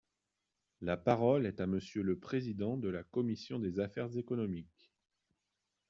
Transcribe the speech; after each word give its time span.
La 0.81 0.97
parole 0.97 1.45
est 1.45 1.61
à 1.61 1.67
Monsieur 1.67 2.01
le 2.01 2.17
président 2.17 2.75
de 2.75 2.89
la 2.89 3.03
commission 3.03 3.59
des 3.59 3.79
affaires 3.79 4.17
économiques. 4.17 4.91